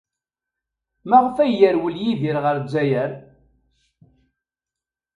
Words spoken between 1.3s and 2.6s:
ay yerwel Yidir ɣer